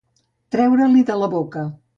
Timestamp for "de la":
1.13-1.31